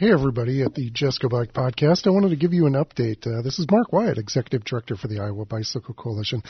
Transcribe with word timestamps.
Hey, 0.00 0.14
everybody 0.14 0.62
at 0.62 0.72
the 0.72 0.90
Go 1.20 1.28
Bike 1.28 1.52
podcast. 1.52 2.06
I 2.06 2.10
wanted 2.10 2.30
to 2.30 2.36
give 2.36 2.54
you 2.54 2.64
an 2.64 2.72
update. 2.72 3.26
Uh, 3.26 3.42
this 3.42 3.58
is 3.58 3.66
Mark 3.70 3.92
Wyatt, 3.92 4.16
Executive 4.16 4.64
Director 4.64 4.96
for 4.96 5.08
the 5.08 5.20
Iowa 5.20 5.44
Bicycle 5.44 5.92
Coalition. 5.92 6.42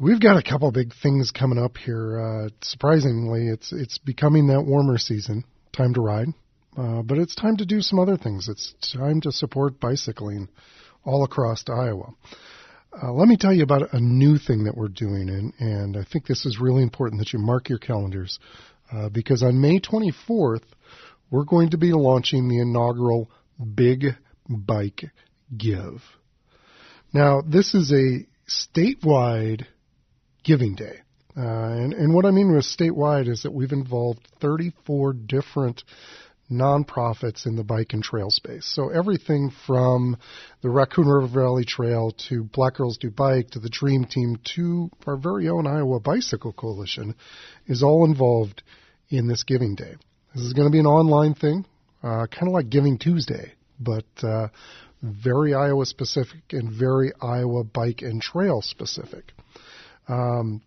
We've 0.00 0.18
got 0.18 0.38
a 0.38 0.42
couple 0.42 0.72
big 0.72 0.94
things 1.02 1.30
coming 1.30 1.58
up 1.58 1.76
here. 1.76 2.18
Uh, 2.18 2.48
surprisingly, 2.62 3.48
it's 3.48 3.70
it's 3.74 3.98
becoming 3.98 4.46
that 4.46 4.62
warmer 4.62 4.96
season. 4.96 5.44
Time 5.76 5.92
to 5.92 6.00
ride, 6.00 6.28
uh, 6.74 7.02
but 7.02 7.18
it's 7.18 7.34
time 7.34 7.58
to 7.58 7.66
do 7.66 7.82
some 7.82 7.98
other 7.98 8.16
things. 8.16 8.48
It's 8.48 8.72
time 8.96 9.20
to 9.20 9.30
support 9.30 9.78
bicycling 9.78 10.48
all 11.04 11.24
across 11.24 11.62
Iowa. 11.68 12.14
Uh, 13.02 13.12
let 13.12 13.28
me 13.28 13.36
tell 13.36 13.52
you 13.52 13.62
about 13.62 13.92
a 13.92 14.00
new 14.00 14.38
thing 14.38 14.64
that 14.64 14.74
we're 14.74 14.88
doing, 14.88 15.28
and, 15.28 15.52
and 15.58 15.96
I 15.98 16.04
think 16.10 16.26
this 16.26 16.46
is 16.46 16.58
really 16.58 16.82
important 16.82 17.18
that 17.18 17.34
you 17.34 17.40
mark 17.40 17.68
your 17.68 17.78
calendars 17.78 18.38
uh, 18.90 19.10
because 19.10 19.42
on 19.42 19.60
May 19.60 19.80
24th, 19.80 20.62
we're 21.30 21.44
going 21.44 21.70
to 21.70 21.78
be 21.78 21.92
launching 21.92 22.48
the 22.48 22.60
inaugural 22.60 23.30
Big 23.74 24.06
Bike 24.48 25.04
Give. 25.56 26.02
Now, 27.12 27.40
this 27.40 27.74
is 27.74 27.92
a 27.92 28.26
statewide 28.48 29.66
giving 30.44 30.74
day. 30.74 31.00
Uh, 31.36 31.40
and, 31.40 31.92
and 31.92 32.14
what 32.14 32.24
I 32.24 32.30
mean 32.30 32.52
with 32.52 32.64
statewide 32.64 33.28
is 33.28 33.42
that 33.42 33.52
we've 33.52 33.72
involved 33.72 34.26
34 34.40 35.12
different 35.12 35.84
nonprofits 36.50 37.46
in 37.46 37.56
the 37.56 37.64
bike 37.64 37.92
and 37.92 38.02
trail 38.02 38.30
space. 38.30 38.64
So 38.66 38.88
everything 38.88 39.52
from 39.66 40.16
the 40.62 40.70
Raccoon 40.70 41.06
River 41.06 41.28
Valley 41.28 41.64
Trail 41.64 42.12
to 42.28 42.44
Black 42.44 42.74
Girls 42.74 42.96
Do 42.98 43.10
Bike 43.10 43.50
to 43.50 43.58
the 43.58 43.68
Dream 43.68 44.04
Team 44.04 44.38
to 44.56 44.90
our 45.06 45.16
very 45.16 45.48
own 45.48 45.66
Iowa 45.66 46.00
Bicycle 46.00 46.52
Coalition 46.52 47.14
is 47.66 47.82
all 47.82 48.04
involved 48.04 48.62
in 49.10 49.28
this 49.28 49.44
Giving 49.44 49.74
Day. 49.74 49.96
This 50.38 50.46
is 50.46 50.52
going 50.52 50.68
to 50.68 50.72
be 50.72 50.78
an 50.78 50.86
online 50.86 51.34
thing, 51.34 51.66
uh, 52.00 52.28
kind 52.30 52.46
of 52.46 52.52
like 52.52 52.70
Giving 52.70 52.96
Tuesday, 52.96 53.54
but 53.80 54.04
uh, 54.22 54.46
very 55.02 55.52
Iowa 55.52 55.84
specific 55.84 56.52
and 56.52 56.70
very 56.70 57.10
Iowa 57.20 57.64
bike 57.64 58.02
and 58.02 58.22
trail 58.22 58.62
specific. 58.62 59.32
Um, 60.08 60.62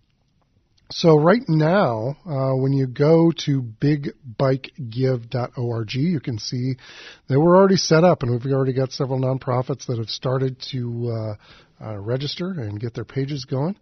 so 0.92 1.17
right 1.17 1.44
now, 1.47 2.17
uh, 2.25 2.52
when 2.58 2.73
you 2.73 2.86
go 2.86 3.31
to 3.45 3.61
bigbikegive.org, 3.61 5.94
you 5.94 6.19
can 6.19 6.38
see 6.38 6.75
that 7.30 7.39
we're 7.39 7.55
already 7.55 7.77
set 7.77 8.03
up, 8.03 8.23
and 8.23 8.31
we've 8.31 8.45
already 8.52 8.73
got 8.73 8.92
several 8.92 9.22
nonprofits 9.22 9.86
that 9.86 9.99
have 9.99 10.09
started 10.09 10.59
to 10.72 11.09
uh, 11.09 11.36
uh, 11.81 11.97
register 11.97 12.49
and 12.49 12.77
get 12.77 12.94
their 12.94 13.05
pages 13.05 13.45
going. 13.45 13.77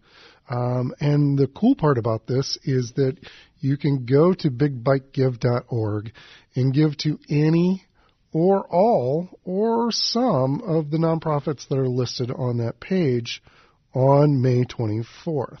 Um, 0.48 0.94
and 1.00 1.36
the 1.36 1.48
cool 1.48 1.74
part 1.74 1.98
about 1.98 2.28
this 2.28 2.56
is 2.62 2.92
that 2.94 3.16
you 3.60 3.76
can 3.76 4.04
go 4.06 4.32
to 4.32 4.50
bigbikegive.org 4.50 6.12
and 6.54 6.74
give 6.74 6.96
to 6.98 7.18
any 7.28 7.84
or 8.32 8.66
all 8.70 9.28
or 9.44 9.90
some 9.90 10.62
of 10.62 10.90
the 10.90 10.98
nonprofits 10.98 11.68
that 11.68 11.78
are 11.78 11.88
listed 11.88 12.30
on 12.30 12.58
that 12.58 12.80
page 12.80 13.42
on 13.94 14.40
May 14.40 14.64
24th. 14.64 15.58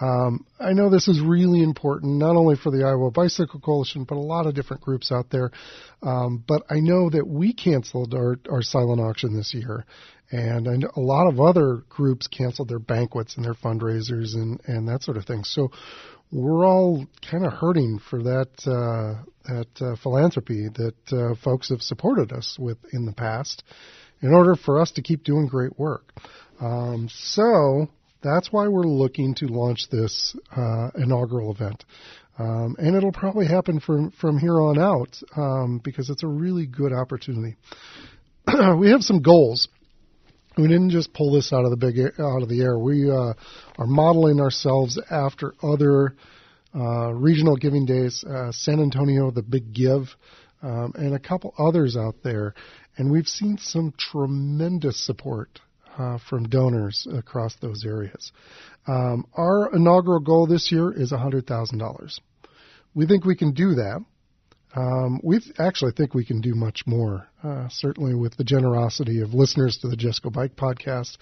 Um, 0.00 0.46
I 0.60 0.74
know 0.74 0.90
this 0.90 1.08
is 1.08 1.20
really 1.20 1.62
important, 1.62 2.18
not 2.18 2.36
only 2.36 2.54
for 2.54 2.70
the 2.70 2.84
Iowa 2.84 3.10
Bicycle 3.10 3.58
Coalition, 3.60 4.04
but 4.04 4.14
a 4.14 4.20
lot 4.20 4.46
of 4.46 4.54
different 4.54 4.82
groups 4.82 5.10
out 5.10 5.30
there. 5.30 5.50
Um, 6.02 6.44
but 6.46 6.62
I 6.70 6.78
know 6.78 7.10
that 7.10 7.26
we 7.26 7.52
canceled 7.52 8.14
our, 8.14 8.38
our 8.48 8.62
silent 8.62 9.00
auction 9.00 9.36
this 9.36 9.52
year, 9.52 9.84
and 10.30 10.68
a 10.68 11.00
lot 11.00 11.26
of 11.26 11.40
other 11.40 11.82
groups 11.88 12.28
canceled 12.28 12.68
their 12.68 12.78
banquets 12.78 13.36
and 13.36 13.44
their 13.44 13.54
fundraisers 13.54 14.34
and, 14.34 14.60
and 14.66 14.86
that 14.86 15.02
sort 15.02 15.16
of 15.16 15.24
thing. 15.24 15.42
So 15.42 15.72
we're 16.30 16.66
all 16.66 17.06
kind 17.30 17.46
of 17.46 17.52
hurting 17.52 18.00
for 18.10 18.22
that 18.22 18.48
uh, 18.66 19.22
that 19.44 19.68
uh, 19.80 19.96
philanthropy 20.02 20.68
that 20.68 21.12
uh, 21.12 21.34
folks 21.42 21.70
have 21.70 21.80
supported 21.80 22.32
us 22.32 22.56
with 22.58 22.78
in 22.92 23.06
the 23.06 23.12
past, 23.12 23.64
in 24.20 24.32
order 24.32 24.54
for 24.54 24.80
us 24.80 24.90
to 24.92 25.02
keep 25.02 25.24
doing 25.24 25.46
great 25.46 25.78
work. 25.78 26.12
Um, 26.60 27.08
so 27.10 27.88
that's 28.22 28.52
why 28.52 28.68
we're 28.68 28.82
looking 28.82 29.34
to 29.36 29.46
launch 29.46 29.88
this 29.90 30.36
uh, 30.54 30.90
inaugural 30.96 31.52
event. 31.52 31.84
Um, 32.38 32.76
and 32.78 32.94
it'll 32.94 33.12
probably 33.12 33.46
happen 33.46 33.80
from, 33.80 34.12
from 34.12 34.38
here 34.38 34.60
on 34.60 34.78
out 34.78 35.18
um, 35.36 35.80
because 35.82 36.08
it's 36.08 36.22
a 36.22 36.28
really 36.28 36.66
good 36.66 36.92
opportunity. 36.92 37.56
we 38.78 38.90
have 38.90 39.02
some 39.02 39.22
goals. 39.22 39.68
We 40.58 40.66
didn't 40.66 40.90
just 40.90 41.12
pull 41.12 41.30
this 41.30 41.52
out 41.52 41.64
of 41.64 41.70
the 41.70 41.76
big 41.76 41.96
out 42.18 42.42
of 42.42 42.48
the 42.48 42.62
air. 42.62 42.76
We 42.76 43.08
uh, 43.08 43.34
are 43.78 43.86
modeling 43.86 44.40
ourselves 44.40 45.00
after 45.08 45.54
other 45.62 46.16
uh, 46.74 47.12
regional 47.12 47.56
giving 47.56 47.86
days, 47.86 48.24
uh, 48.24 48.50
San 48.50 48.80
Antonio, 48.80 49.30
the 49.30 49.42
Big 49.42 49.72
Give, 49.72 50.08
um, 50.60 50.94
and 50.96 51.14
a 51.14 51.20
couple 51.20 51.54
others 51.58 51.96
out 51.96 52.16
there. 52.24 52.54
And 52.96 53.08
we've 53.08 53.28
seen 53.28 53.58
some 53.58 53.94
tremendous 53.96 54.98
support 55.06 55.60
uh, 55.96 56.18
from 56.28 56.48
donors 56.48 57.06
across 57.12 57.54
those 57.60 57.84
areas. 57.86 58.32
Um, 58.88 59.26
our 59.34 59.72
inaugural 59.72 60.18
goal 60.18 60.48
this 60.48 60.72
year 60.72 60.92
is 60.92 61.12
$100,000. 61.12 62.18
We 62.94 63.06
think 63.06 63.24
we 63.24 63.36
can 63.36 63.52
do 63.52 63.76
that. 63.76 64.04
Um, 64.74 65.20
we 65.22 65.40
actually 65.58 65.92
think 65.92 66.14
we 66.14 66.24
can 66.24 66.40
do 66.40 66.54
much 66.54 66.82
more, 66.86 67.26
uh, 67.42 67.68
certainly 67.70 68.14
with 68.14 68.36
the 68.36 68.44
generosity 68.44 69.20
of 69.20 69.32
listeners 69.32 69.78
to 69.78 69.88
the 69.88 69.96
Just 69.96 70.22
Go 70.22 70.30
Bike 70.30 70.56
podcast, 70.56 71.16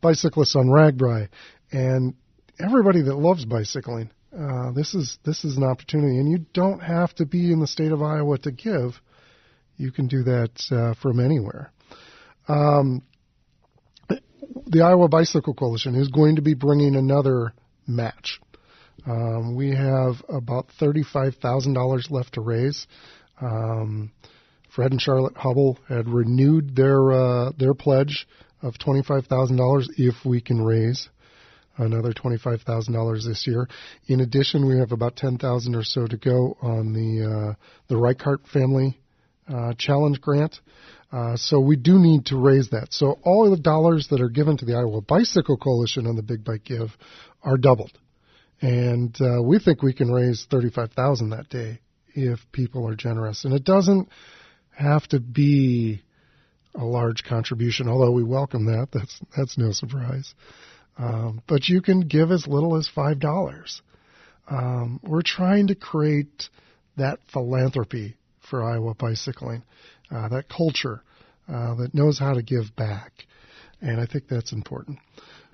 bicyclists 0.00 0.56
on 0.56 0.66
RAGBRAI, 0.66 1.28
and 1.72 2.14
everybody 2.58 3.02
that 3.02 3.14
loves 3.14 3.44
bicycling. 3.44 4.10
Uh, 4.36 4.72
this 4.72 4.94
is 4.94 5.18
this 5.24 5.44
is 5.44 5.56
an 5.56 5.64
opportunity, 5.64 6.18
and 6.18 6.30
you 6.30 6.46
don't 6.52 6.80
have 6.80 7.14
to 7.14 7.26
be 7.26 7.52
in 7.52 7.60
the 7.60 7.66
state 7.66 7.92
of 7.92 8.02
Iowa 8.02 8.38
to 8.38 8.50
give. 8.50 9.00
You 9.76 9.92
can 9.92 10.06
do 10.08 10.22
that 10.24 10.50
uh, 10.70 10.94
from 11.00 11.20
anywhere. 11.20 11.72
Um, 12.48 13.02
the 14.66 14.82
Iowa 14.82 15.08
Bicycle 15.08 15.54
Coalition 15.54 15.94
is 15.94 16.08
going 16.08 16.36
to 16.36 16.42
be 16.42 16.54
bringing 16.54 16.96
another 16.96 17.52
match. 17.86 18.40
Um, 19.06 19.54
we 19.54 19.70
have 19.70 20.16
about 20.28 20.68
$35,000 20.80 22.10
left 22.10 22.34
to 22.34 22.40
raise. 22.40 22.86
Um, 23.40 24.12
Fred 24.74 24.90
and 24.90 25.00
Charlotte 25.00 25.34
Hubbell 25.34 25.78
had 25.88 26.08
renewed 26.08 26.76
their 26.76 27.12
uh, 27.12 27.52
their 27.56 27.72
pledge 27.72 28.26
of 28.62 28.74
$25,000 28.74 29.86
if 29.96 30.14
we 30.24 30.40
can 30.40 30.60
raise 30.60 31.08
another 31.78 32.12
$25,000 32.12 33.26
this 33.26 33.46
year. 33.46 33.68
In 34.06 34.20
addition, 34.20 34.66
we 34.66 34.78
have 34.78 34.92
about 34.92 35.16
10,000 35.16 35.74
or 35.74 35.84
so 35.84 36.06
to 36.06 36.16
go 36.16 36.56
on 36.60 36.92
the 36.92 37.24
uh, 37.24 37.54
the 37.88 37.94
Reichart 37.94 38.46
family 38.52 38.98
uh, 39.48 39.74
challenge 39.78 40.20
grant. 40.20 40.60
Uh, 41.12 41.36
so 41.36 41.60
we 41.60 41.76
do 41.76 41.98
need 41.98 42.26
to 42.26 42.36
raise 42.36 42.70
that. 42.70 42.88
So 42.90 43.18
all 43.22 43.44
of 43.44 43.56
the 43.56 43.62
dollars 43.62 44.08
that 44.10 44.20
are 44.20 44.28
given 44.28 44.56
to 44.58 44.64
the 44.64 44.74
Iowa 44.74 45.00
Bicycle 45.00 45.56
Coalition 45.56 46.06
on 46.06 46.16
the 46.16 46.22
Big 46.22 46.44
Bike 46.44 46.64
Give 46.64 46.90
are 47.42 47.56
doubled, 47.56 47.92
and 48.60 49.16
uh, 49.20 49.42
we 49.42 49.58
think 49.58 49.82
we 49.82 49.92
can 49.92 50.10
raise 50.10 50.46
thirty-five 50.50 50.92
thousand 50.92 51.30
that 51.30 51.48
day 51.48 51.80
if 52.14 52.40
people 52.52 52.88
are 52.88 52.96
generous. 52.96 53.44
And 53.44 53.54
it 53.54 53.64
doesn't 53.64 54.08
have 54.76 55.06
to 55.08 55.20
be 55.20 56.02
a 56.74 56.84
large 56.84 57.24
contribution, 57.24 57.88
although 57.88 58.12
we 58.12 58.22
welcome 58.22 58.66
that. 58.66 58.88
That's 58.92 59.20
that's 59.36 59.58
no 59.58 59.72
surprise. 59.72 60.34
Um, 60.98 61.42
but 61.46 61.68
you 61.68 61.82
can 61.82 62.00
give 62.00 62.30
as 62.30 62.46
little 62.46 62.76
as 62.76 62.88
five 62.88 63.20
dollars. 63.20 63.82
Um, 64.48 65.00
we're 65.02 65.22
trying 65.22 65.66
to 65.68 65.74
create 65.74 66.48
that 66.96 67.18
philanthropy 67.32 68.16
for 68.48 68.62
Iowa 68.62 68.94
bicycling, 68.94 69.62
uh, 70.10 70.28
that 70.28 70.48
culture 70.48 71.02
uh, 71.48 71.74
that 71.74 71.94
knows 71.94 72.18
how 72.18 72.32
to 72.34 72.42
give 72.42 72.74
back. 72.76 73.12
And 73.82 74.00
I 74.00 74.06
think 74.06 74.28
that's 74.28 74.52
important. 74.52 74.98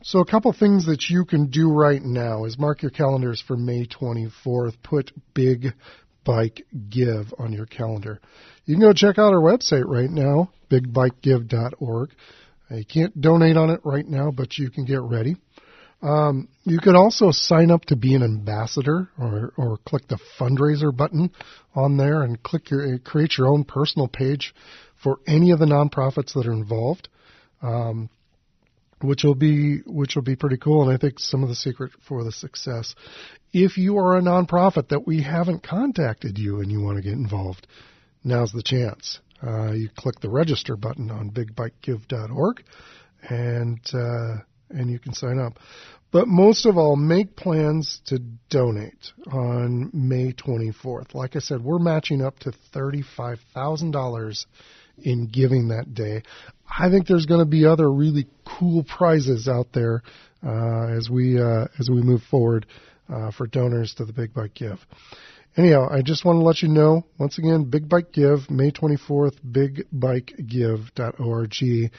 So 0.04 0.18
a 0.18 0.26
couple 0.26 0.52
things 0.52 0.86
that 0.86 1.08
you 1.10 1.24
can 1.24 1.46
do 1.46 1.70
right 1.70 2.02
now 2.02 2.44
is 2.44 2.58
mark 2.58 2.82
your 2.82 2.90
calendars 2.90 3.40
for 3.40 3.56
May 3.56 3.86
24th. 3.86 4.74
Put 4.82 5.12
Big 5.32 5.74
Bike 6.24 6.66
Give 6.90 7.32
on 7.38 7.52
your 7.52 7.66
calendar. 7.66 8.20
You 8.64 8.74
can 8.74 8.82
go 8.82 8.92
check 8.92 9.18
out 9.18 9.32
our 9.32 9.40
website 9.40 9.84
right 9.86 10.10
now, 10.10 10.50
bigbikegive.org. 10.70 12.10
You 12.70 12.84
can't 12.84 13.20
donate 13.20 13.56
on 13.56 13.70
it 13.70 13.80
right 13.84 14.06
now, 14.06 14.32
but 14.32 14.58
you 14.58 14.70
can 14.70 14.86
get 14.86 15.02
ready. 15.02 15.36
Um, 16.02 16.48
you 16.64 16.80
can 16.80 16.96
also 16.96 17.30
sign 17.30 17.70
up 17.70 17.84
to 17.86 17.96
be 17.96 18.16
an 18.16 18.24
ambassador 18.24 19.08
or, 19.20 19.52
or 19.56 19.76
click 19.86 20.08
the 20.08 20.18
fundraiser 20.36 20.94
button 20.94 21.30
on 21.76 21.96
there 21.96 22.22
and 22.22 22.42
click 22.42 22.70
your, 22.70 22.98
create 22.98 23.38
your 23.38 23.46
own 23.46 23.62
personal 23.62 24.08
page 24.08 24.52
for 25.00 25.18
any 25.28 25.52
of 25.52 25.60
the 25.60 25.66
nonprofits 25.66 26.34
that 26.34 26.46
are 26.46 26.52
involved. 26.52 27.08
Um, 27.62 28.10
which 29.02 29.24
will 29.24 29.34
be 29.34 29.78
which 29.86 30.14
will 30.14 30.22
be 30.22 30.36
pretty 30.36 30.56
cool 30.56 30.82
and 30.82 30.92
I 30.92 30.96
think 30.96 31.18
some 31.18 31.42
of 31.42 31.48
the 31.48 31.54
secret 31.54 31.92
for 32.06 32.24
the 32.24 32.32
success. 32.32 32.94
If 33.52 33.76
you 33.76 33.98
are 33.98 34.16
a 34.16 34.22
nonprofit 34.22 34.88
that 34.88 35.06
we 35.06 35.22
haven't 35.22 35.62
contacted 35.62 36.38
you 36.38 36.60
and 36.60 36.70
you 36.70 36.80
want 36.80 36.96
to 36.96 37.02
get 37.02 37.12
involved, 37.12 37.66
now's 38.24 38.52
the 38.52 38.62
chance. 38.62 39.20
Uh, 39.44 39.72
you 39.72 39.88
click 39.96 40.20
the 40.20 40.30
register 40.30 40.76
button 40.76 41.10
on 41.10 41.30
bigbikegive.org 41.30 42.62
and 43.28 43.80
uh, 43.92 44.36
and 44.70 44.90
you 44.90 44.98
can 44.98 45.12
sign 45.12 45.38
up. 45.38 45.58
But 46.12 46.28
most 46.28 46.66
of 46.66 46.76
all, 46.76 46.94
make 46.94 47.36
plans 47.36 48.02
to 48.06 48.18
donate 48.50 49.12
on 49.32 49.90
May 49.94 50.32
24th. 50.32 51.14
Like 51.14 51.36
I 51.36 51.38
said, 51.38 51.64
we're 51.64 51.78
matching 51.78 52.20
up 52.20 52.38
to 52.40 52.52
$35,000 52.74 54.44
in 54.98 55.26
giving 55.26 55.68
that 55.68 55.94
day. 55.94 56.22
I 56.78 56.90
think 56.90 57.06
there's 57.06 57.24
going 57.24 57.40
to 57.40 57.46
be 57.46 57.64
other 57.64 57.90
really 57.90 58.26
cool 58.62 58.84
prizes 58.84 59.48
out 59.48 59.66
there 59.72 60.02
uh, 60.46 60.86
as 60.96 61.10
we 61.10 61.40
uh, 61.40 61.66
as 61.80 61.90
we 61.90 62.00
move 62.00 62.22
forward 62.30 62.64
uh, 63.12 63.32
for 63.32 63.48
donors 63.48 63.94
to 63.94 64.04
the 64.04 64.12
Big 64.12 64.32
Bike 64.32 64.54
Give. 64.54 64.78
Anyhow, 65.56 65.88
I 65.90 66.02
just 66.02 66.24
want 66.24 66.36
to 66.36 66.44
let 66.44 66.62
you 66.62 66.68
know 66.68 67.04
once 67.18 67.38
again, 67.38 67.64
Big 67.64 67.88
Bike 67.88 68.12
Give, 68.12 68.48
May 68.48 68.70
24th, 68.70 69.34
bigbikegive.org. 69.46 71.90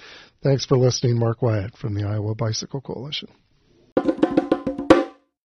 Thanks 0.42 0.66
for 0.66 0.78
listening, 0.78 1.20
Mark 1.20 1.42
Wyatt 1.42 1.76
from 1.78 1.94
the 1.94 2.08
Iowa 2.08 2.34
Bicycle 2.34 2.80
Coalition. 2.82 3.28